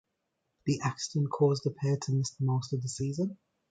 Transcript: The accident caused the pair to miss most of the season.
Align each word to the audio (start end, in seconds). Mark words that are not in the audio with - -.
The 0.65 0.79
accident 0.81 1.29
caused 1.29 1.63
the 1.65 1.69
pair 1.69 1.95
to 1.95 2.11
miss 2.11 2.35
most 2.39 2.73
of 2.73 2.81
the 2.81 2.89
season. 2.89 3.37